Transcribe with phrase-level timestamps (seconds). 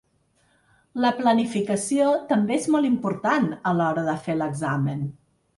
[1.05, 5.09] La planificació també és molt important a l’hora de fer l’examen.